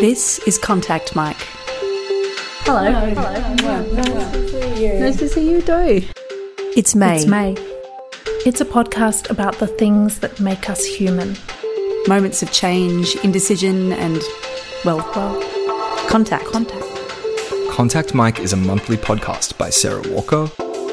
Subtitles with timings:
[0.00, 1.36] This is Contact Mike.
[2.64, 2.92] Hello.
[2.92, 3.82] Hello.
[3.92, 6.06] Nice to see you Nice to see you too.
[6.76, 7.16] It's May.
[7.16, 7.56] It's May.
[8.46, 11.36] It's a podcast about the things that make us human.
[12.06, 14.22] Moments of change, indecision, and,
[14.84, 16.44] well, well, contact.
[16.46, 16.84] Contact.
[17.70, 20.48] Contact Mike is a monthly podcast by Sarah Walker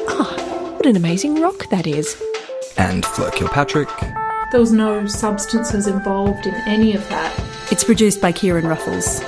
[0.08, 2.20] Ah, What an amazing rock that is.
[2.76, 3.88] and Fleur Kilpatrick.
[4.50, 7.32] There was no substances involved in any of that.
[7.70, 9.20] It's produced by Kieran Ruffles,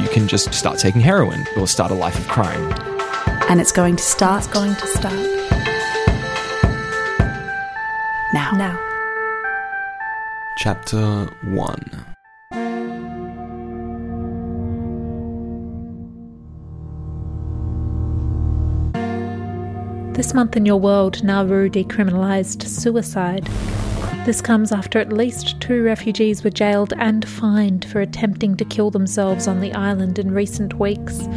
[0.00, 2.72] You can just start taking heroin or start a life of crime.
[3.48, 5.14] and it's going to start It's going to start
[8.32, 8.50] now.
[8.56, 8.80] now.
[10.58, 12.04] Chapter 1
[20.14, 23.48] This month in your world, Nauru decriminalised suicide.
[24.24, 28.90] This comes after at least two refugees were jailed and fined for attempting to kill
[28.90, 31.28] themselves on the island in recent weeks.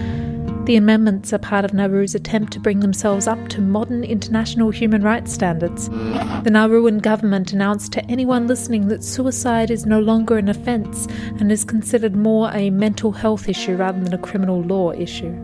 [0.63, 5.01] The amendments are part of Nauru's attempt to bring themselves up to modern international human
[5.01, 5.89] rights standards.
[5.89, 11.07] The Nauruan government announced to anyone listening that suicide is no longer an offence
[11.39, 15.35] and is considered more a mental health issue rather than a criminal law issue.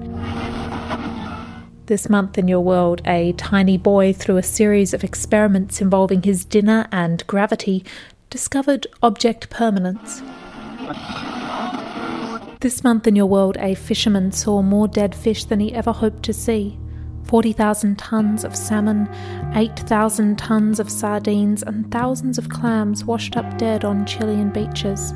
[1.86, 6.46] This month in your world, a tiny boy, through a series of experiments involving his
[6.46, 7.84] dinner and gravity,
[8.30, 10.22] discovered object permanence.
[12.62, 16.24] This month in your world, a fisherman saw more dead fish than he ever hoped
[16.24, 16.80] to see
[17.26, 19.10] 40,000 tons of salmon,
[19.54, 25.14] 8,000 tons of sardines, and thousands of clams washed up dead on Chilean beaches.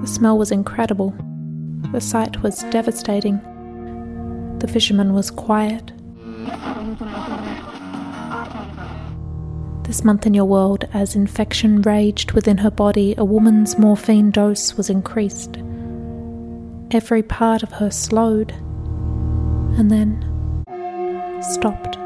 [0.00, 1.12] The smell was incredible.
[1.90, 3.40] The sight was devastating.
[4.62, 5.90] The fisherman was quiet.
[9.82, 14.76] This month in your world, as infection raged within her body, a woman's morphine dose
[14.76, 15.56] was increased.
[16.92, 20.22] Every part of her slowed and then
[21.42, 21.96] stopped.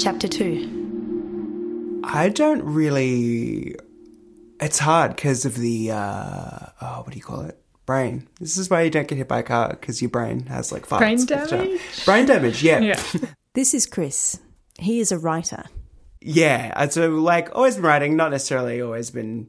[0.00, 3.76] Chapter 2 I don't really.
[4.60, 5.92] It's hard because of the.
[5.92, 7.58] Uh, oh, what do you call it?
[7.86, 8.28] Brain.
[8.38, 10.86] This is why you don't get hit by a car because your brain has like
[10.86, 10.98] farts.
[10.98, 12.04] Brain damage?
[12.04, 12.62] Brain damage.
[12.62, 12.80] Yeah.
[12.80, 13.02] Yeah.
[13.54, 14.38] This is Chris.
[14.78, 15.64] He is a writer.
[16.20, 16.86] Yeah.
[16.90, 19.48] So, like, always been writing, not necessarily always been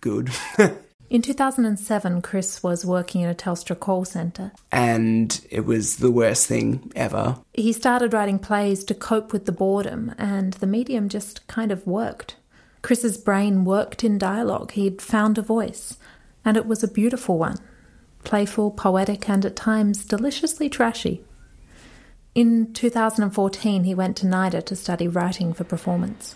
[0.00, 0.30] good.
[1.10, 4.52] In 2007, Chris was working in a Telstra call centre.
[4.70, 7.38] and it was the worst thing ever.
[7.54, 11.86] He started writing plays to cope with the boredom, and the medium just kind of
[11.86, 12.36] worked.
[12.88, 14.70] Chris's brain worked in dialogue.
[14.70, 15.98] He'd found a voice,
[16.42, 17.58] and it was a beautiful one
[18.24, 21.22] playful, poetic, and at times deliciously trashy.
[22.34, 26.34] In 2014, he went to NIDA to study writing for performance.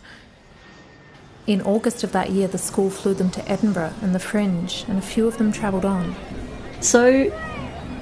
[1.46, 4.98] In August of that year, the school flew them to Edinburgh and the Fringe, and
[4.98, 6.14] a few of them travelled on.
[6.80, 7.30] So,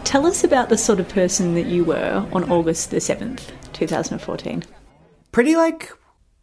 [0.03, 4.65] tell us about the sort of person that you were on August the 7th, 2014.
[5.31, 5.93] Pretty like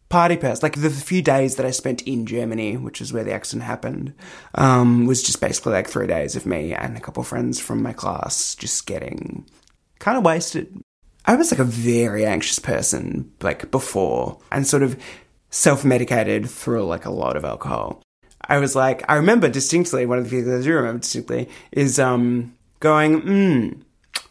[0.09, 0.63] party pass.
[0.63, 4.13] Like the few days that I spent in Germany, which is where the accident happened,
[4.55, 7.81] um, was just basically like three days of me and a couple of friends from
[7.81, 9.45] my class just getting
[9.99, 10.81] kind of wasted.
[11.25, 14.97] I was like a very anxious person, like before, and sort of
[15.49, 18.01] self medicated through like a lot of alcohol.
[18.49, 21.99] I was like, I remember distinctly, one of the things I do remember distinctly is
[21.99, 24.21] um, going, hmm,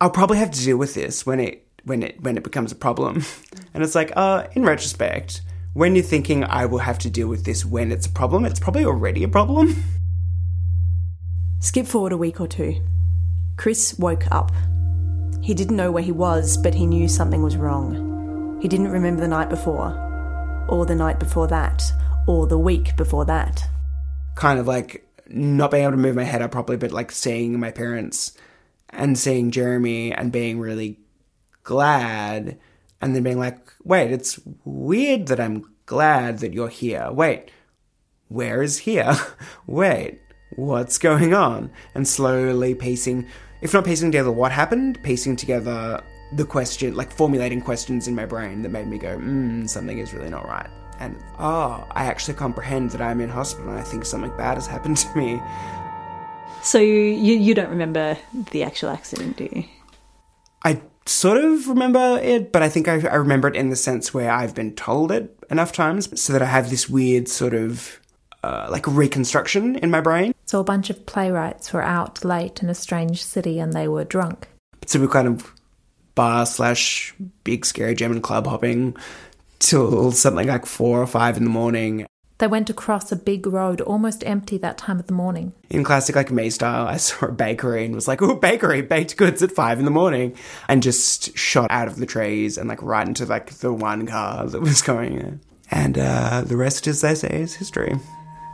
[0.00, 2.76] I'll probably have to deal with this when it when it when it becomes a
[2.76, 3.24] problem.
[3.72, 5.42] And it's like, uh, in retrospect,
[5.74, 8.58] when you're thinking I will have to deal with this when it's a problem, it's
[8.60, 9.82] probably already a problem.
[11.60, 12.82] Skip forward a week or two.
[13.56, 14.50] Chris woke up.
[15.42, 18.58] He didn't know where he was, but he knew something was wrong.
[18.62, 19.92] He didn't remember the night before,
[20.68, 21.84] or the night before that,
[22.26, 23.62] or the week before that.
[24.36, 27.58] kind of like not being able to move my head up properly, but like seeing
[27.58, 28.32] my parents
[28.90, 30.98] and seeing Jeremy and being really
[31.66, 32.58] glad,
[33.02, 37.10] and then being like, wait, it's weird that I'm glad that you're here.
[37.12, 37.50] Wait,
[38.28, 39.14] where is here?
[39.66, 40.20] wait,
[40.54, 41.70] what's going on?
[41.94, 43.26] And slowly piecing,
[43.60, 46.02] if not piecing together what happened, piecing together
[46.32, 50.14] the question, like formulating questions in my brain that made me go, hmm, something is
[50.14, 50.70] really not right.
[50.98, 54.66] And oh, I actually comprehend that I'm in hospital and I think something bad has
[54.66, 55.42] happened to me.
[56.62, 58.16] So, you, you don't remember
[58.50, 59.64] the actual accident, do you?
[61.06, 64.30] Sort of remember it, but I think I, I remember it in the sense where
[64.30, 68.00] I've been told it enough times so that I have this weird sort of
[68.42, 70.34] uh, like reconstruction in my brain.
[70.46, 74.04] So a bunch of playwrights were out late in a strange city and they were
[74.04, 74.48] drunk.
[74.86, 75.52] So we're kind of
[76.14, 77.14] bar slash
[77.44, 78.96] big scary German club hopping
[79.58, 82.06] till something like four or five in the morning.
[82.38, 85.54] They went across a big road, almost empty that time of the morning.
[85.70, 89.16] In classic like me style, I saw a bakery and was like, "Oh, bakery, baked
[89.16, 90.36] goods at five in the morning,"
[90.68, 94.46] and just shot out of the trees and like right into like the one car
[94.46, 95.38] that was going there.
[95.70, 97.98] And uh, the rest, as they say, is history.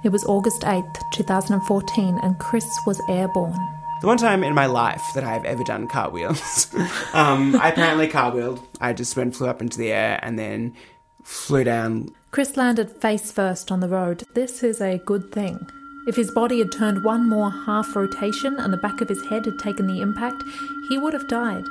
[0.05, 3.59] It was August 8th, 2014, and Chris was airborne.
[4.01, 6.67] The one time in my life that I've ever done cartwheels,
[7.13, 8.61] um, I apparently cartwheeled.
[8.81, 10.75] I just went flew up into the air and then
[11.25, 12.09] flew down.
[12.31, 14.25] Chris landed face first on the road.
[14.35, 15.69] This is a good thing.
[16.07, 19.45] If his body had turned one more half rotation and the back of his head
[19.45, 20.43] had taken the impact,
[20.89, 21.65] he would have died.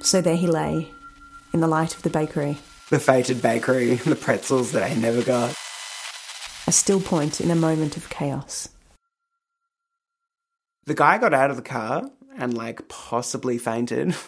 [0.00, 0.90] So there he lay,
[1.52, 2.58] in the light of the bakery,
[2.90, 5.54] The fated bakery, the pretzels that I never got.
[6.66, 8.68] a still point in a moment of chaos.
[10.86, 14.14] The guy got out of the car and like possibly fainted.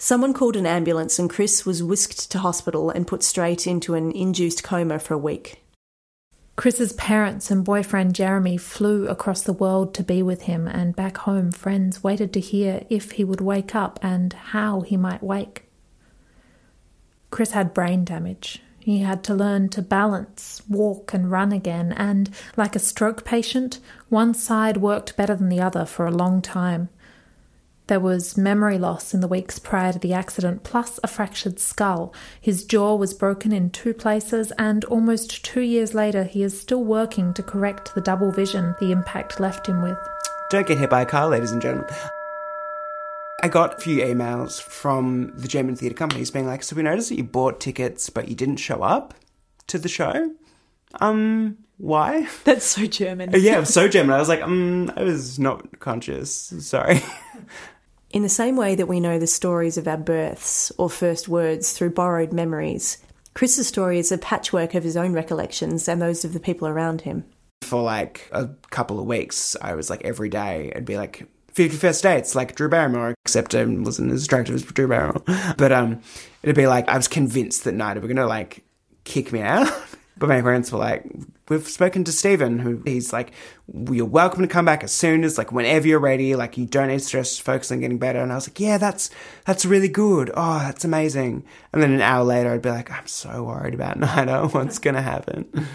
[0.00, 4.12] Someone called an ambulance and Chris was whisked to hospital and put straight into an
[4.12, 5.60] induced coma for a week.
[6.54, 11.18] Chris's parents and boyfriend Jeremy flew across the world to be with him, and back
[11.18, 15.68] home, friends waited to hear if he would wake up and how he might wake.
[17.30, 18.60] Chris had brain damage.
[18.80, 23.78] He had to learn to balance, walk, and run again, and, like a stroke patient,
[24.08, 26.88] one side worked better than the other for a long time.
[27.88, 32.14] There was memory loss in the weeks prior to the accident, plus a fractured skull.
[32.38, 36.84] His jaw was broken in two places, and almost two years later, he is still
[36.84, 39.96] working to correct the double vision the impact left him with.
[40.50, 41.88] Don't get hit by a car, ladies and gentlemen.
[43.42, 47.08] I got a few emails from the German theatre companies being like, so we noticed
[47.08, 49.14] that you bought tickets but you didn't show up
[49.68, 50.32] to the show.
[51.00, 52.28] Um, why?
[52.44, 53.30] That's so German.
[53.32, 54.14] yeah, it was so German.
[54.14, 56.52] I was like, um, I was not conscious.
[56.60, 57.00] Sorry.
[58.10, 61.72] In the same way that we know the stories of our births or first words
[61.72, 62.96] through borrowed memories,
[63.34, 67.02] Chris's story is a patchwork of his own recollections and those of the people around
[67.02, 67.24] him.
[67.62, 72.02] For like a couple of weeks, I was like every day, I'd be like, 51st
[72.02, 75.22] dates, like Drew Barrymore, except I wasn't as attractive as Drew Barrymore.
[75.58, 76.00] But um,
[76.42, 78.64] it'd be like, I was convinced that NIDA were going to like
[79.04, 79.70] kick me out.
[80.18, 81.04] But my parents were like,
[81.48, 83.32] we've spoken to Stephen, who he's like,
[83.90, 86.34] you're welcome to come back as soon as, like, whenever you're ready.
[86.34, 88.20] Like, you don't need to stress, focus on getting better.
[88.20, 89.10] And I was like, yeah, that's,
[89.44, 90.30] that's really good.
[90.34, 91.44] Oh, that's amazing.
[91.72, 94.52] And then an hour later, I'd be like, I'm so worried about NIDA.
[94.52, 95.66] What's going to happen?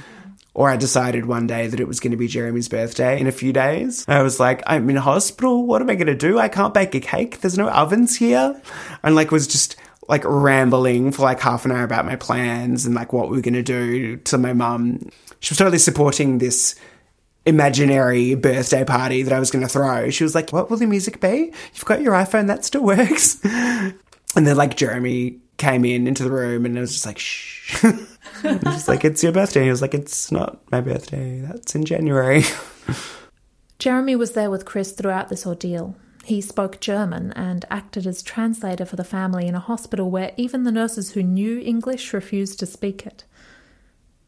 [0.55, 3.31] Or I decided one day that it was going to be Jeremy's birthday in a
[3.31, 4.05] few days.
[4.07, 5.65] I was like, I'm in hospital.
[5.65, 6.37] What am I going to do?
[6.37, 7.41] I can't bake a cake.
[7.41, 8.61] There's no ovens here.
[9.01, 9.77] And like was just
[10.07, 13.41] like rambling for like half an hour about my plans and like what we were
[13.41, 15.09] going to do to my mum.
[15.39, 16.75] She was totally supporting this
[17.45, 20.09] imaginary birthday party that I was going to throw.
[20.09, 21.53] She was like, What will the music be?
[21.73, 23.43] You've got your iPhone, that still works.
[24.35, 27.83] And then like Jeremy came in into the room and it was just like, Shh.
[28.43, 29.63] I Just like, It's your birthday.
[29.63, 31.41] He was like, It's not my birthday.
[31.41, 32.43] That's in January.
[33.79, 35.95] Jeremy was there with Chris throughout this ordeal.
[36.23, 40.63] He spoke German and acted as translator for the family in a hospital where even
[40.63, 43.25] the nurses who knew English refused to speak it.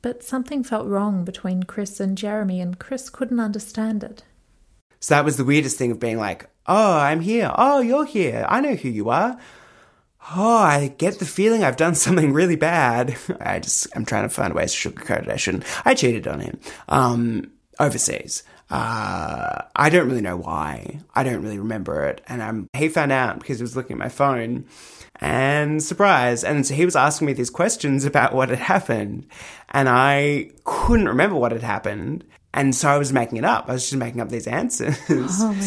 [0.01, 4.23] But something felt wrong between Chris and Jeremy, and Chris couldn't understand it.
[4.99, 7.51] So that was the weirdest thing of being like, oh, I'm here.
[7.55, 8.45] Oh, you're here.
[8.49, 9.39] I know who you are.
[10.35, 13.15] Oh, I get the feeling I've done something really bad.
[13.39, 15.29] I just, I'm trying to find ways to sugarcoat it.
[15.29, 15.63] I shouldn't.
[15.85, 16.59] I cheated on him.
[16.89, 18.43] Um, overseas.
[18.69, 21.01] Uh, I don't really know why.
[21.13, 22.21] I don't really remember it.
[22.27, 24.65] And um, he found out because he was looking at my phone
[25.17, 26.43] and surprise.
[26.43, 29.27] And so he was asking me these questions about what had happened.
[29.69, 32.23] And I couldn't remember what had happened.
[32.53, 33.65] And so I was making it up.
[33.67, 34.97] I was just making up these answers.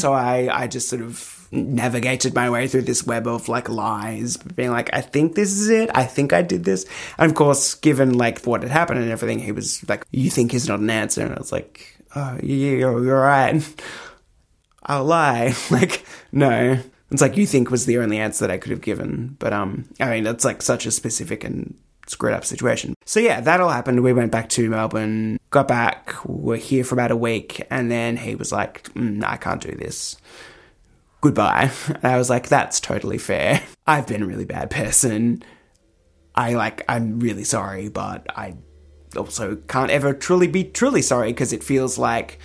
[0.00, 4.36] so I, I just sort of navigated my way through this web of like lies,
[4.36, 5.90] being like, I think this is it.
[5.94, 6.86] I think I did this.
[7.18, 10.52] And of course, given like what had happened and everything, he was like, you think
[10.52, 11.22] is not an answer.
[11.22, 13.62] And I was like, oh, yeah, you're, right.
[14.82, 15.54] I'll lie.
[15.70, 16.78] like, no.
[17.10, 19.36] It's like you think was the only answer that I could have given.
[19.38, 21.74] But um, I mean, it's like such a specific and
[22.06, 22.94] screwed up situation.
[23.04, 24.02] So yeah, that all happened.
[24.02, 28.16] We went back to Melbourne, got back, were here for about a week, and then
[28.16, 30.16] he was like, mm, I can't do this.
[31.20, 31.70] Goodbye.
[31.88, 33.62] And I was like, that's totally fair.
[33.86, 35.42] I've been a really bad person.
[36.34, 38.56] I like, I'm really sorry, but I
[39.18, 42.38] also can't ever truly be truly sorry because it feels like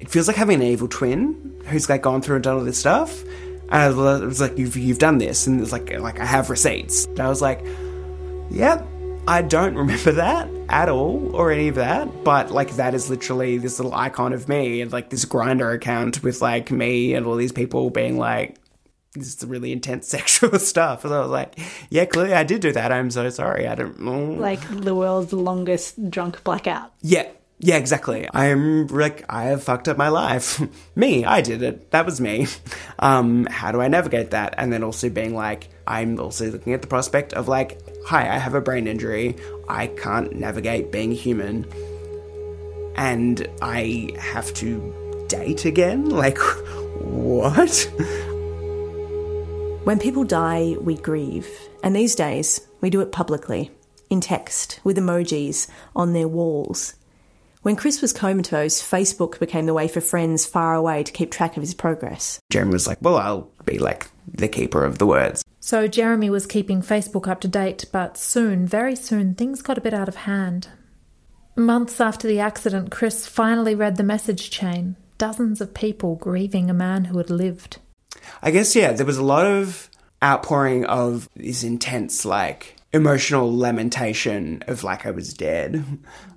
[0.00, 2.78] it feels like having an evil twin who's like gone through and done all this
[2.78, 3.22] stuff.
[3.70, 7.04] And I was like, you've you've done this, and it's like like I have receipts.
[7.06, 7.64] And I was like,
[8.50, 8.86] yep,
[9.26, 13.58] I don't remember that at all or any of that, but like that is literally
[13.58, 17.36] this little icon of me and like this Grindr account with like me and all
[17.36, 18.57] these people being like,
[19.18, 21.04] this really intense sexual stuff.
[21.04, 21.58] And I was like,
[21.90, 22.92] yeah, clearly I did do that.
[22.92, 23.66] I'm so sorry.
[23.66, 24.32] I don't know.
[24.32, 26.92] Like the world's longest drunk blackout.
[27.02, 27.28] Yeah.
[27.60, 28.28] Yeah, exactly.
[28.32, 30.62] I'm like, I have fucked up my life.
[30.94, 31.90] me, I did it.
[31.90, 32.46] That was me.
[33.00, 34.56] Um, how do I navigate that?
[34.58, 38.38] And then also being like, I'm also looking at the prospect of like, hi, I
[38.38, 39.36] have a brain injury.
[39.68, 41.64] I can't navigate being human.
[42.96, 46.08] And I have to date again?
[46.08, 46.38] Like,
[46.98, 47.90] what?
[49.88, 51.48] When people die, we grieve.
[51.82, 53.70] And these days, we do it publicly,
[54.10, 55.66] in text, with emojis,
[55.96, 56.92] on their walls.
[57.62, 61.56] When Chris was comatose, Facebook became the way for friends far away to keep track
[61.56, 62.38] of his progress.
[62.50, 65.42] Jeremy was like, well, I'll be like the keeper of the words.
[65.58, 69.80] So Jeremy was keeping Facebook up to date, but soon, very soon, things got a
[69.80, 70.68] bit out of hand.
[71.56, 76.74] Months after the accident, Chris finally read the message chain dozens of people grieving a
[76.74, 77.78] man who had lived.
[78.42, 79.90] I guess, yeah, there was a lot of
[80.22, 85.84] outpouring of this intense, like, emotional lamentation of like I was dead.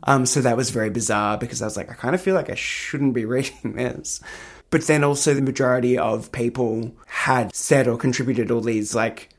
[0.04, 2.50] Um, so that was very bizarre because I was like, I kind of feel like
[2.50, 4.22] I shouldn't be reading this.
[4.70, 9.30] But then also the majority of people had said or contributed all these like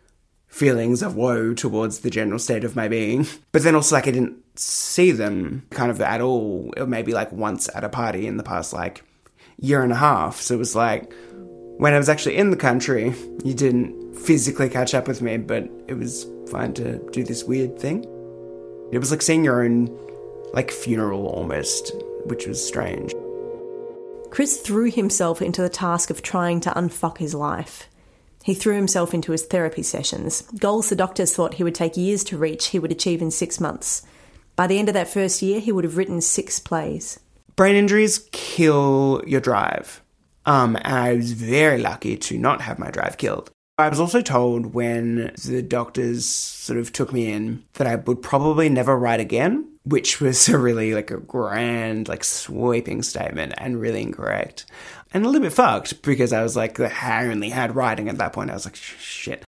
[0.47, 3.27] feelings of woe towards the general state of my being.
[3.53, 7.33] But then also like I didn't see them kind of at all, or maybe like
[7.33, 9.05] once at a party in the past like
[9.59, 10.41] year and a half.
[10.41, 11.13] So it was like
[11.79, 13.13] when I was actually in the country,
[13.45, 17.79] you didn't physically catch up with me, but it was fine to do this weird
[17.79, 18.05] thing.
[18.93, 19.89] It was like seeing your own,
[20.53, 21.93] like, funeral almost,
[22.27, 23.13] which was strange.
[24.31, 27.89] Chris threw himself into the task of trying to unfuck his life.
[28.45, 30.43] He threw himself into his therapy sessions.
[30.59, 33.61] Goals the doctors thought he would take years to reach, he would achieve in six
[33.61, 34.03] months.
[34.57, 37.19] By the end of that first year, he would have written six plays.
[37.57, 40.02] Brain injuries kill your drive.
[40.45, 43.51] Um, and I was very lucky to not have my drive killed.
[43.79, 48.23] I was also told when the doctors sort of took me in that I would
[48.23, 53.81] probably never ride again, which was a really like a grand, like sweeping statement and
[53.81, 54.67] really incorrect.
[55.15, 58.33] And a little bit fucked because I was like, I only had riding at that
[58.33, 58.51] point.
[58.51, 59.45] I was like, shit.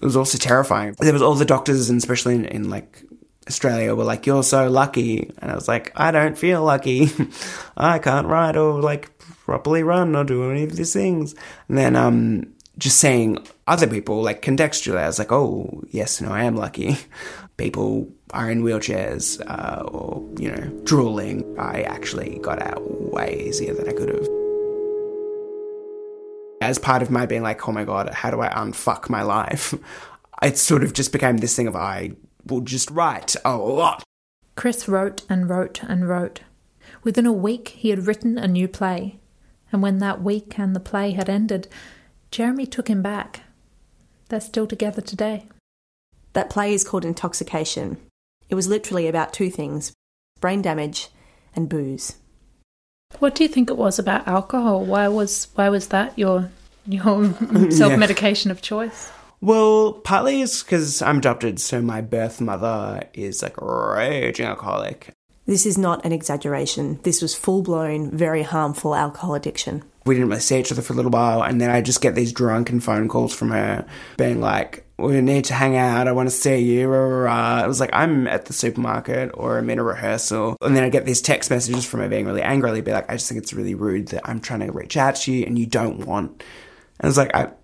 [0.00, 0.94] It was also terrifying.
[0.98, 3.02] There was all the doctors, and especially in, in like
[3.48, 7.10] Australia, were like, "You're so lucky," and I was like, "I don't feel lucky.
[7.76, 9.10] I can't ride or like
[9.48, 11.34] properly run or do any of these things."
[11.68, 16.56] And then um, just saying other people, like contextualize, like, oh, yes, no, I am
[16.56, 16.96] lucky.
[17.56, 21.58] People are in wheelchairs uh, or, you know, drooling.
[21.58, 22.80] I actually got out
[23.12, 24.28] way easier than I could have.
[26.60, 29.74] As part of my being like, oh my God, how do I unfuck my life?
[30.40, 32.12] It sort of just became this thing of I
[32.46, 34.04] will just write a lot.
[34.54, 36.42] Chris wrote and wrote and wrote.
[37.02, 39.18] Within a week, he had written a new play.
[39.72, 41.68] And when that week and the play had ended,
[42.30, 43.42] Jeremy took him back.
[44.28, 45.46] They're still together today.
[46.32, 47.98] That play is called Intoxication.
[48.48, 49.92] It was literally about two things
[50.40, 51.08] brain damage
[51.54, 52.16] and booze.
[53.18, 54.84] What do you think it was about alcohol?
[54.84, 56.50] Why was why was that your
[56.86, 57.34] your
[57.70, 58.52] self medication yeah.
[58.52, 59.10] of choice?
[59.40, 65.12] Well, partly it's because I'm adopted, so my birth mother is like a raging alcoholic.
[65.48, 67.00] This is not an exaggeration.
[67.02, 70.94] This was full blown, very harmful alcohol addiction we didn't really see each other for
[70.94, 73.86] a little while, and then I just get these drunken phone calls from her
[74.16, 76.08] being like, we need to hang out.
[76.08, 76.88] I want to see you.
[76.88, 80.56] Rah, It was like, I'm at the supermarket or I'm in a rehearsal.
[80.60, 83.14] And then I get these text messages from her being really angrily, be like, I
[83.14, 85.66] just think it's really rude that I'm trying to reach out to you and you
[85.66, 86.42] don't want.
[86.98, 87.54] And it's like, like,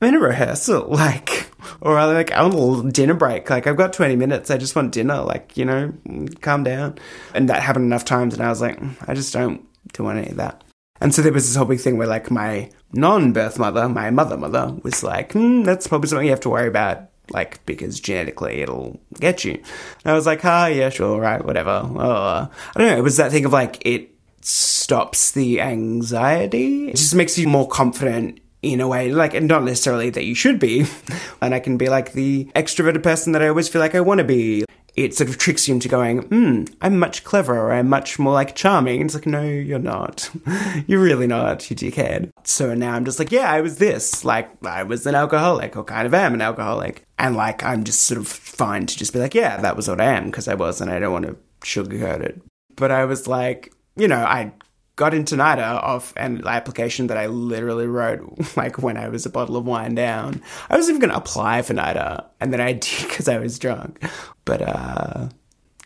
[0.00, 0.88] I'm in a rehearsal.
[1.00, 3.48] Like, or like, I'm on a little dinner break.
[3.48, 4.50] Like, I've got 20 minutes.
[4.50, 5.22] I just want dinner.
[5.22, 5.92] Like, you know,
[6.40, 6.98] calm down.
[7.34, 8.34] And that happened enough times.
[8.34, 8.78] And I was like,
[9.08, 10.62] I just don't don't want any of that.
[11.00, 14.10] And so there was this whole big thing where, like, my non birth mother, my
[14.10, 18.00] mother mother, was like, hmm, that's probably something you have to worry about, like, because
[18.00, 19.54] genetically it'll get you.
[19.54, 21.70] And I was like, ah, yeah, sure, right, whatever.
[21.70, 26.88] I don't know, it was that thing of like, it stops the anxiety.
[26.88, 30.34] It just makes you more confident in a way, like, and not necessarily that you
[30.34, 30.86] should be.
[31.40, 34.18] and I can be like the extroverted person that I always feel like I want
[34.18, 34.64] to be
[34.96, 38.54] it sort of tricks you into going, hmm, I'm much cleverer, I'm much more like
[38.54, 39.00] charming.
[39.00, 40.30] And it's like, no, you're not.
[40.86, 42.30] you're really not, you dickhead.
[42.44, 44.24] So now I'm just like, yeah, I was this.
[44.24, 47.04] Like, I was an alcoholic, or kind of am an alcoholic.
[47.18, 50.00] And like, I'm just sort of fine to just be like, yeah, that was what
[50.00, 52.42] I am, because I was, and I don't want to sugarcoat it.
[52.76, 54.52] But I was like, you know, I
[55.00, 59.30] got into NIDA off an application that I literally wrote like when I was a
[59.30, 60.42] bottle of wine down.
[60.68, 63.58] I was even going to apply for NIDA and then I did because I was
[63.58, 63.98] drunk.
[64.44, 65.28] But uh,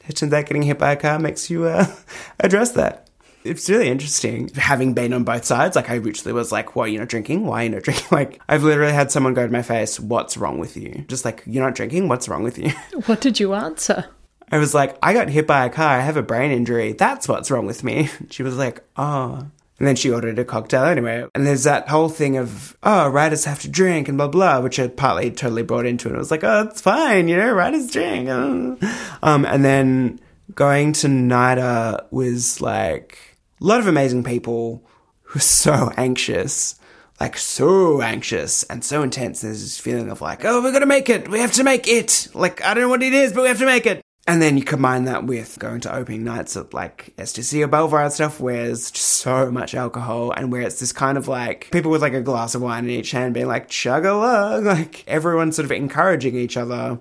[0.08, 1.86] it turns out getting hit by a car makes you uh,
[2.40, 3.08] address that.
[3.44, 5.76] it's really interesting having been on both sides.
[5.76, 6.90] Like I literally was like, "What?
[6.90, 7.46] You're not drinking?
[7.46, 10.36] Why are you not drinking?" Like I've literally had someone go to my face, "What's
[10.36, 12.08] wrong with you?" Just like you're not drinking.
[12.08, 12.70] What's wrong with you?
[13.06, 14.06] What did you answer?
[14.54, 15.98] I was like, "I got hit by a car.
[15.98, 16.92] I have a brain injury.
[16.92, 19.46] That's what's wrong with me." She was like, "Oh."
[19.78, 21.26] And then she ordered a cocktail anyway.
[21.34, 24.78] And there's that whole thing of, oh, writers have to drink and blah, blah, which
[24.78, 26.14] I partly totally brought into it.
[26.14, 28.28] I was like, oh, it's fine, you know, writers drink.
[29.22, 30.20] Um, and then
[30.54, 33.18] going to NIDA was like
[33.60, 34.84] a lot of amazing people
[35.22, 36.78] who so anxious.
[37.20, 39.40] Like so anxious and so intense.
[39.40, 41.28] There's this feeling of like, oh, we're gonna make it.
[41.28, 42.28] We have to make it.
[42.34, 44.03] Like I don't know what it is, but we have to make it.
[44.26, 48.04] And then you combine that with going to opening nights at like STC or Belvoir
[48.04, 51.68] and stuff where there's just so much alcohol and where it's this kind of like
[51.70, 54.64] people with like a glass of wine in each hand being like chug a lug,
[54.64, 56.98] like everyone sort of encouraging each other,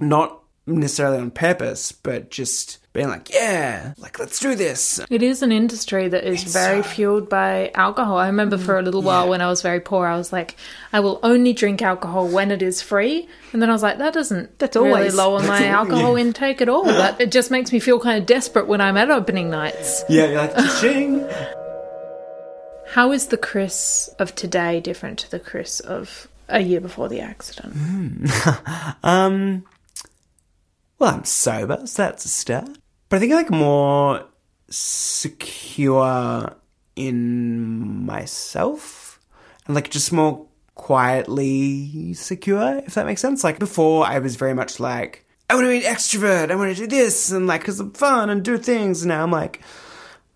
[0.00, 5.00] not necessarily on purpose, but just being like, yeah, like let's do this.
[5.10, 8.16] It is an industry that is very uh, fueled by alcohol.
[8.18, 9.30] I remember mm, for a little while Yeah.
[9.30, 10.56] when I was very poor, I was like,
[10.92, 13.28] I will only drink alcohol when it is free.
[13.52, 16.68] And then I was like, that doesn't That's really always- lower my alcohol intake at
[16.68, 16.84] all.
[16.84, 20.02] But it just makes me feel kind of desperate when I'm at opening nights.
[20.08, 21.28] Yeah, you're like, ching.
[22.88, 27.20] How is the Chris of today different to the Chris of a year before the
[27.20, 27.74] accident?
[27.76, 28.26] Hmm.
[29.04, 29.64] Um,
[31.00, 32.68] well, I'm sober, so that's a start.
[33.08, 34.26] But I think like more
[34.68, 36.54] secure
[36.94, 39.18] in myself
[39.66, 43.42] and like just more quietly secure, if that makes sense.
[43.42, 46.76] Like before, I was very much like, I want to be an extrovert, I want
[46.76, 49.02] to do this, and like, because I'm fun and do things.
[49.02, 49.62] And now I'm like,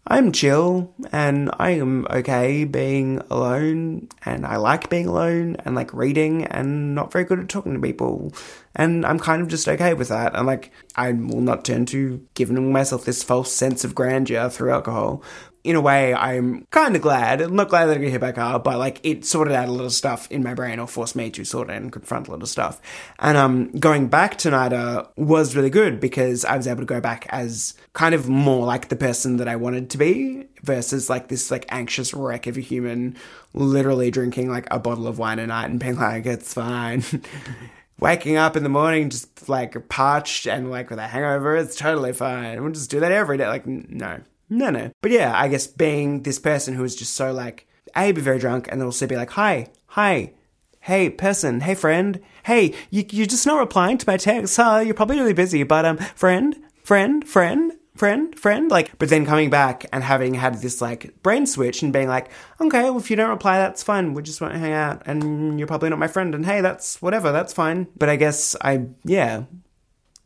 [0.06, 5.94] I'm chill and I am okay being alone and I like being alone and like
[5.94, 8.32] reading and not very good at talking to people.
[8.76, 10.34] And I'm kind of just okay with that.
[10.34, 14.72] And like, I will not turn to giving myself this false sense of grandeur through
[14.72, 15.22] alcohol.
[15.62, 17.40] In a way, I'm kind of glad.
[17.40, 19.68] I'm not glad that I got hit by a car, but like it sorted out
[19.68, 22.28] a lot of stuff in my brain or forced me to sort it and confront
[22.28, 22.82] a lot of stuff.
[23.18, 27.00] And um, going back to NIDA was really good because I was able to go
[27.00, 31.28] back as kind of more like the person that I wanted to be versus like
[31.28, 33.16] this like anxious wreck of a human
[33.54, 37.02] literally drinking like a bottle of wine a night and being like, it's fine.
[38.00, 42.12] Waking up in the morning just like parched and like with a hangover, it's totally
[42.12, 42.62] fine.
[42.62, 43.46] We'll just do that every day.
[43.46, 44.90] Like, no, no, no.
[45.00, 48.38] But yeah, I guess being this person who is just so like, A, be very
[48.38, 50.32] drunk and then also be like, hi, hi,
[50.80, 54.56] hey, person, hey, friend, hey, you, you're just not replying to my text.
[54.56, 54.82] Huh?
[54.84, 58.70] You're probably really busy, but um, friend, friend, friend, friend, friend.
[58.70, 62.30] Like, but then coming back and having had this like brain switch and being like,
[62.60, 64.14] okay, well, if you don't reply, that's fine.
[64.14, 66.34] We just won't hang out and you're probably not my friend.
[66.34, 67.88] And hey, that's whatever, that's fine.
[67.96, 69.44] But I guess I, yeah,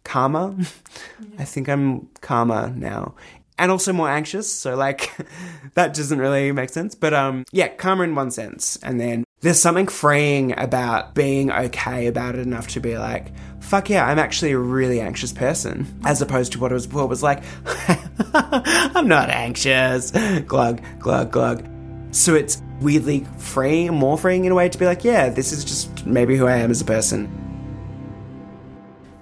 [0.05, 0.57] calmer.
[1.39, 3.15] I think I'm calmer now.
[3.61, 5.11] And also more anxious, so like
[5.75, 6.95] that doesn't really make sense.
[6.95, 8.79] But um yeah, calmer in one sense.
[8.83, 13.89] And then there's something freeing about being okay about it enough to be like, fuck
[13.89, 16.01] yeah, I'm actually a really anxious person.
[16.05, 17.45] As opposed to what it was before was like,
[18.35, 20.11] I'm not anxious.
[20.47, 21.69] Glug, glug, glug.
[22.11, 25.65] So it's weirdly freeing, more freeing in a way to be like, yeah, this is
[25.65, 27.31] just maybe who I am as a person.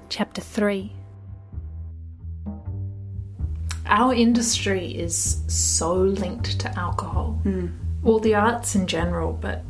[0.08, 0.92] Chapter 3
[3.84, 7.32] Our industry is so linked to alcohol.
[7.42, 7.66] Hmm.
[8.02, 9.62] Well, the arts in general, but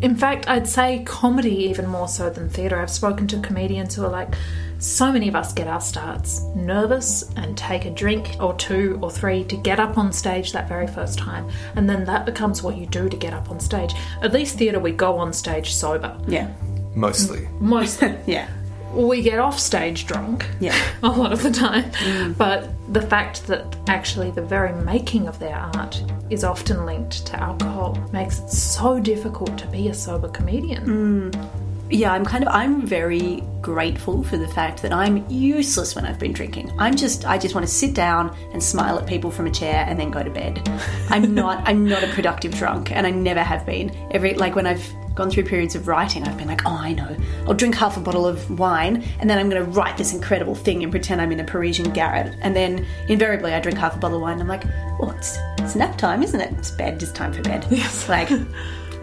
[0.00, 2.80] in fact, I'd say comedy even more so than theatre.
[2.80, 4.34] I've spoken to comedians who are like,
[4.78, 9.10] so many of us get our starts nervous and take a drink or two or
[9.10, 11.48] three to get up on stage that very first time.
[11.76, 13.94] And then that becomes what you do to get up on stage.
[14.20, 16.18] At least theatre, we go on stage sober.
[16.28, 16.52] Yeah.
[16.94, 17.48] Mostly.
[17.60, 18.16] Mostly.
[18.26, 18.48] Yeah.
[18.96, 20.76] We get off stage drunk Yeah.
[21.02, 22.36] a lot of the time mm.
[22.36, 27.40] but the fact that actually the very making of their art is often linked to
[27.40, 31.50] alcohol makes it so difficult to be a sober comedian mm.
[31.88, 36.18] Yeah, I'm kind of I'm very grateful for the fact that I'm useless when I've
[36.18, 36.72] been drinking.
[36.78, 39.84] I'm just I just want to sit down and smile at people from a chair
[39.86, 40.68] and then go to bed.
[41.10, 43.96] I'm not I'm not a productive drunk and I never have been.
[44.10, 44.84] Every like when I've
[45.16, 47.16] gone through periods of writing, I've been like, "Oh, I know.
[47.46, 50.54] I'll drink half a bottle of wine and then I'm going to write this incredible
[50.54, 53.98] thing and pretend I'm in a Parisian garret." And then invariably I drink half a
[53.98, 54.64] bottle of wine and I'm like,
[55.00, 56.52] "Oh, it's it's nap time, isn't it?
[56.58, 58.08] It's bed, it's time for bed." Yes.
[58.08, 58.30] Like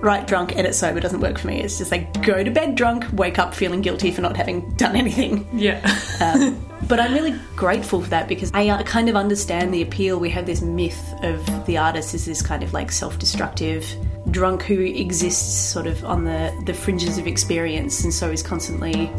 [0.01, 1.61] write drunk, edit sober doesn't work for me.
[1.61, 4.95] It's just like go to bed drunk, wake up feeling guilty for not having done
[4.95, 5.47] anything.
[5.53, 5.79] yeah
[6.87, 10.19] But I'm really grateful for that because I uh, kind of understand the appeal.
[10.19, 13.85] We have this myth of the artist as this kind of like self destructive
[14.31, 19.11] drunk who exists sort of on the, the fringes of experience and so is constantly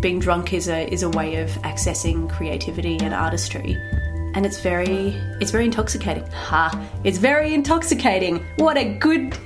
[0.00, 3.76] being drunk is a is a way of accessing creativity and artistry.
[4.34, 6.26] and it's very it's very intoxicating.
[6.30, 6.88] Ha!
[7.04, 8.44] It's very intoxicating.
[8.56, 9.36] What a good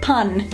[0.00, 0.44] pun.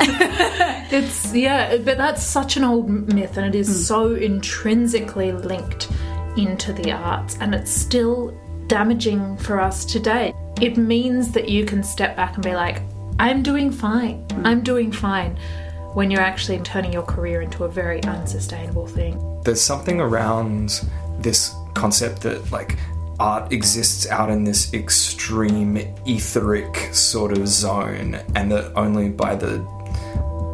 [0.90, 3.74] It's yeah, but that's such an old myth, and it is hmm.
[3.74, 5.90] so intrinsically linked
[6.36, 8.34] into the arts, and it's still
[8.68, 10.32] damaging for us today.
[10.60, 12.80] It means that you can step back and be like,
[13.18, 14.24] "I'm doing fine.
[14.30, 14.46] Hmm.
[14.46, 15.38] I'm doing fine,"
[15.94, 19.14] when you're actually turning your career into a very unsustainable thing.
[19.44, 20.84] there's something around
[21.20, 22.76] this concept that like
[23.18, 25.76] art exists out in this extreme
[26.06, 29.58] etheric sort of zone and that only by the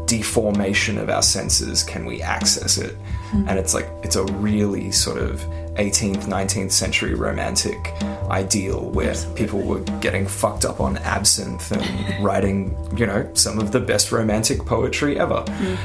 [0.07, 2.95] deformation of our senses can we access it
[3.31, 3.49] hmm.
[3.49, 5.45] and it's like it's a really sort of
[5.77, 7.93] 18th 19th century romantic
[8.31, 13.73] ideal where people were getting fucked up on absinthe and writing you know some of
[13.73, 15.45] the best romantic poetry ever.
[15.47, 15.79] Mm.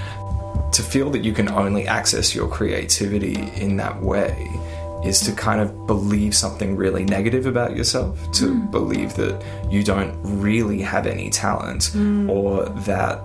[0.73, 4.47] To feel that you can only access your creativity in that way
[5.03, 8.71] is to kind of believe something really negative about yourself, to mm.
[8.71, 12.29] believe that you don't really have any talent, mm.
[12.29, 13.19] or that,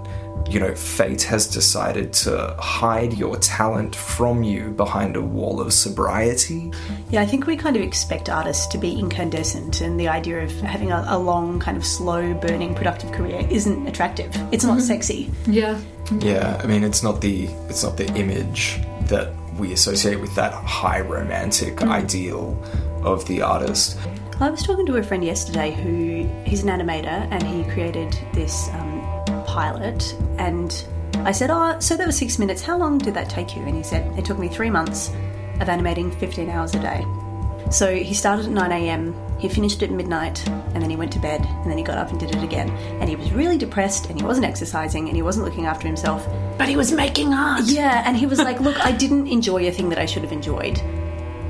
[0.48, 5.72] you know, fate has decided to hide your talent from you behind a wall of
[5.72, 6.72] sobriety.
[7.10, 10.52] Yeah, I think we kind of expect artists to be incandescent, and the idea of
[10.60, 14.30] having a, a long, kind of slow burning, productive career isn't attractive.
[14.52, 15.30] It's not sexy.
[15.46, 15.80] Yeah,
[16.20, 20.52] Yeah, I mean, it's not the it's not the image that we associate with that
[20.52, 22.60] high romantic ideal
[23.02, 23.98] of the artist.
[24.40, 28.68] I was talking to a friend yesterday who he's an animator and he created this
[28.70, 29.00] um,
[29.54, 30.14] pilot.
[30.38, 30.84] And
[31.24, 32.60] I said, Oh, so that was six minutes.
[32.60, 33.62] How long did that take you?
[33.62, 35.10] And he said, It took me three months
[35.60, 37.04] of animating 15 hours a day.
[37.70, 41.18] So he started at 9 a.m., he finished at midnight, and then he went to
[41.18, 42.68] bed, and then he got up and did it again.
[43.00, 46.26] And he was really depressed, and he wasn't exercising, and he wasn't looking after himself.
[46.58, 47.62] but he was making art.
[47.64, 50.32] Yeah, and he was like, Look, I didn't enjoy a thing that I should have
[50.32, 50.80] enjoyed.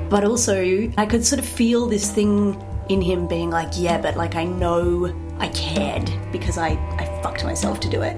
[0.09, 0.55] But also,
[0.97, 4.45] I could sort of feel this thing in him being like, Yeah, but like, I
[4.45, 8.15] know I cared because I, I fucked myself to do it.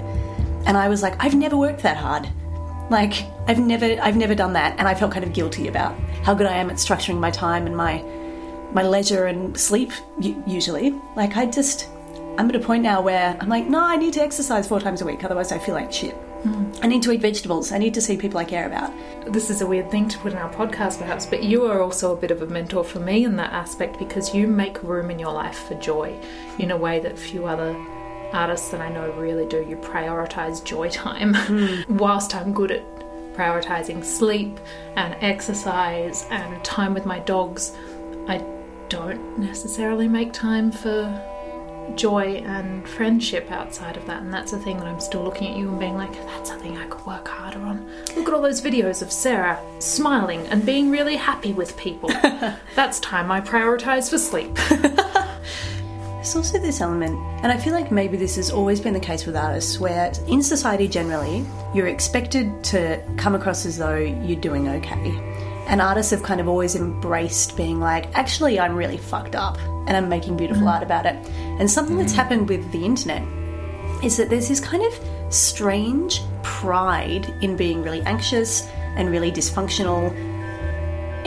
[0.66, 2.28] And I was like, I've never worked that hard.
[2.90, 4.78] Like, I've never, I've never done that.
[4.78, 7.66] And I felt kind of guilty about how good I am at structuring my time
[7.66, 8.04] and my,
[8.74, 9.92] my leisure and sleep,
[10.46, 10.90] usually.
[11.16, 11.88] Like, I just,
[12.36, 15.00] I'm at a point now where I'm like, no, I need to exercise four times
[15.00, 16.14] a week, otherwise I feel like shit.
[16.42, 16.84] Mm-hmm.
[16.84, 17.72] I need to eat vegetables.
[17.72, 18.92] I need to see people I care about.
[19.32, 22.12] This is a weird thing to put in our podcast, perhaps, but you are also
[22.12, 25.18] a bit of a mentor for me in that aspect because you make room in
[25.18, 26.14] your life for joy
[26.58, 27.74] in a way that few other
[28.32, 29.64] artists that I know really do.
[29.68, 31.96] You prioritize joy time, hmm.
[31.96, 32.82] whilst I'm good at
[33.34, 34.58] prioritizing sleep
[34.96, 37.72] and exercise and time with my dogs.
[38.26, 38.44] I
[38.88, 41.24] don't necessarily make time for
[41.94, 45.56] joy and friendship outside of that and that's the thing that I'm still looking at
[45.56, 48.60] you and being like that's something I could work harder on look at all those
[48.60, 52.08] videos of Sarah smiling and being really happy with people
[52.74, 54.54] that's time I prioritize for sleep
[56.28, 59.24] There's also this element, and I feel like maybe this has always been the case
[59.24, 64.68] with artists, where in society generally, you're expected to come across as though you're doing
[64.68, 65.16] okay.
[65.68, 69.96] And artists have kind of always embraced being like, actually, I'm really fucked up, and
[69.96, 70.70] I'm making beautiful mm.
[70.70, 71.14] art about it.
[71.58, 72.16] And something that's mm.
[72.16, 73.22] happened with the internet
[74.04, 80.10] is that there's this kind of strange pride in being really anxious and really dysfunctional.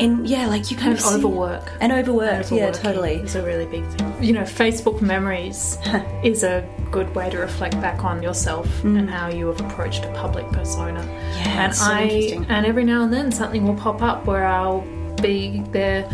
[0.01, 2.51] And yeah, like you kind and of see- overwork and overwork.
[2.51, 3.15] Yeah, totally.
[3.15, 5.77] It's a really big thing you know Facebook memories
[6.23, 8.97] is a good way to reflect back on yourself mm.
[8.99, 11.03] and how you have approached a public persona
[11.35, 14.45] Yeah, and it's so I and every now and then something will pop up where
[14.45, 14.81] I'll
[15.21, 16.09] be there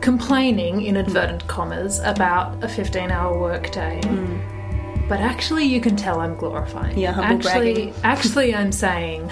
[0.00, 4.00] complaining in inverted commas about a 15 hour workday.
[4.04, 5.08] Mm.
[5.08, 6.98] But actually you can tell I'm glorifying.
[6.98, 7.94] Yeah, actually bragging.
[8.02, 9.30] actually I'm saying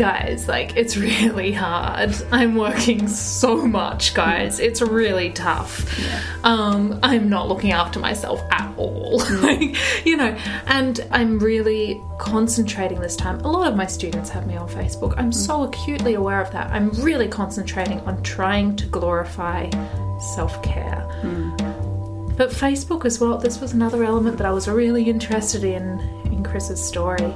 [0.00, 2.14] guys, like it's really hard.
[2.32, 4.58] I'm working so much, guys.
[4.58, 5.86] It's really tough.
[6.42, 9.20] Um, I'm not looking after myself at all.
[9.30, 9.42] Mm.
[9.42, 10.36] like, you know,
[10.66, 13.40] and I'm really concentrating this time.
[13.40, 15.14] A lot of my students have me on Facebook.
[15.18, 15.34] I'm mm.
[15.34, 16.70] so acutely aware of that.
[16.70, 19.68] I'm really concentrating on trying to glorify
[20.34, 21.06] self-care.
[21.22, 22.36] Mm.
[22.36, 26.42] But Facebook as well, this was another element that I was really interested in in
[26.42, 27.34] Chris's story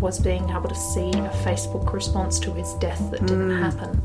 [0.00, 3.58] was being able to see a Facebook response to his death that didn't mm.
[3.58, 4.02] happen.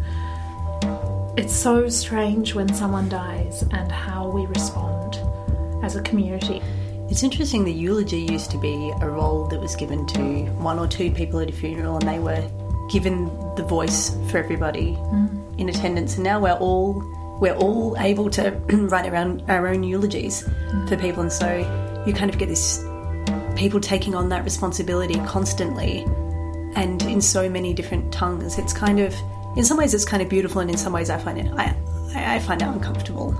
[1.37, 5.19] It's so strange when someone dies and how we respond
[5.83, 6.61] as a community.
[7.09, 10.87] It's interesting the eulogy used to be a role that was given to one or
[10.87, 12.41] two people at a funeral and they were
[12.91, 13.25] given
[13.55, 15.59] the voice for everybody mm.
[15.59, 16.15] in attendance.
[16.15, 17.03] And now we're all
[17.39, 21.01] we're all able to write around our own eulogies for mm.
[21.01, 21.23] people.
[21.23, 22.83] And so you kind of get this
[23.55, 26.03] people taking on that responsibility constantly
[26.75, 29.13] and in so many different tongues it's kind of
[29.55, 31.75] in some ways it's kind of beautiful and in some ways I find it I
[32.15, 33.31] I, find it uncomfortable.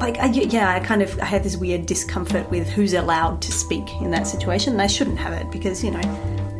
[0.00, 3.52] Like, I, yeah, I kind of I have this weird discomfort with who's allowed to
[3.52, 6.00] speak in that situation, and I shouldn't have it because you know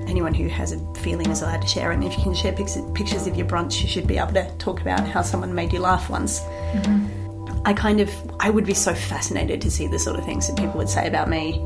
[0.07, 1.95] anyone who has a feeling is allowed to share it.
[1.95, 4.51] And if you can share pictures, pictures of your brunch, you should be able to
[4.59, 6.41] talk about how someone made you laugh once.
[6.41, 7.63] Mm-hmm.
[7.65, 10.57] I kind of I would be so fascinated to see the sort of things that
[10.57, 11.65] people would say about me.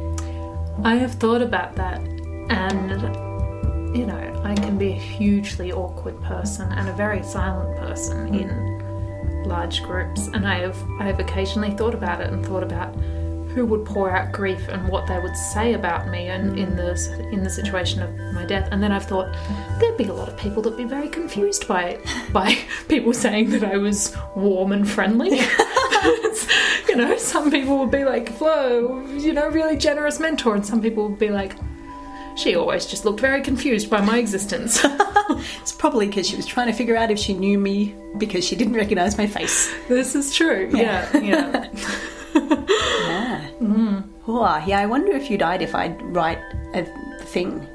[0.83, 2.01] I have thought about that,
[2.51, 2.91] and
[3.97, 8.35] you know, I can be a hugely awkward person and a very silent person hmm.
[8.35, 12.95] in large groups, and I have I have occasionally thought about it and thought about
[13.55, 16.59] who would pour out grief and what they would say about me and hmm.
[16.59, 19.33] in the in the situation of my death, and then I've thought
[19.79, 22.59] there'd be a lot of people that'd be very confused by it, by
[22.89, 25.41] people saying that I was warm and friendly.
[26.95, 30.81] you know, some people would be like, Flo, you know, really generous mentor, and some
[30.81, 31.55] people would be like,
[32.37, 34.85] she always just looked very confused by my existence.
[35.61, 38.57] It's probably because she was trying to figure out if she knew me because she
[38.57, 39.73] didn't recognize my face.
[39.89, 40.71] this is true.
[40.73, 41.71] Yeah, yeah.
[42.35, 43.49] Yeah.
[44.27, 46.39] Oh, yeah, I wonder if you'd died if I'd write
[46.73, 46.85] a
[47.25, 47.67] thing.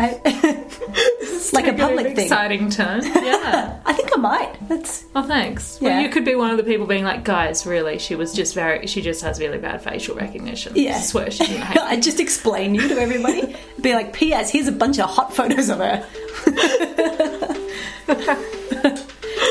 [0.00, 0.20] I,
[1.52, 2.18] like a public thing.
[2.20, 3.04] Exciting turn.
[3.04, 3.80] Yeah.
[3.86, 4.68] I think I might.
[4.68, 5.78] That's Oh, thanks.
[5.80, 5.88] Yeah.
[5.96, 8.54] Well, you could be one of the people being like, guys, really, she was just
[8.54, 10.72] very, she just has really bad facial recognition.
[10.76, 10.96] Yeah.
[10.96, 13.56] I swear she didn't hate I'd just explain you to everybody.
[13.80, 14.50] Be like, P.S.
[14.50, 16.06] Here's a bunch of hot photos of her.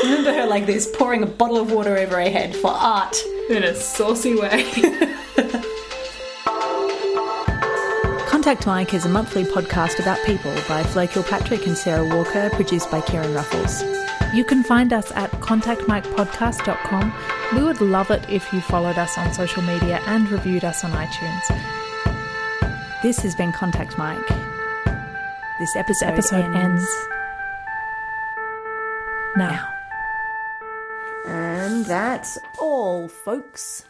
[0.04, 3.16] Remember her like this, pouring a bottle of water over her head for art.
[3.50, 4.64] in a saucy way.
[8.48, 12.90] Contact Mike is a monthly podcast about people by Flo Kilpatrick and Sarah Walker, produced
[12.90, 13.82] by Kieran Ruffles.
[14.32, 17.12] You can find us at contactmikepodcast.com.
[17.54, 20.92] We would love it if you followed us on social media and reviewed us on
[20.92, 21.46] iTunes.
[23.02, 24.26] This has been Contact Mike.
[25.60, 26.88] This episode, Episode ends
[29.36, 29.68] now.
[31.26, 33.84] And that's all, folks.